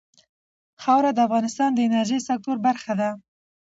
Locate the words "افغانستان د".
1.27-1.79